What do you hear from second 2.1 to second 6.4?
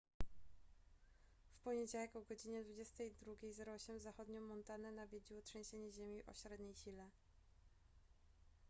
o godz 22:08 zachodnią montanę nawiedziło trzęsienie ziemi o